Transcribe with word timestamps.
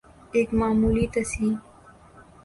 ایک 0.31 0.53
معمولی 0.53 1.07
تصحیح 1.07 1.57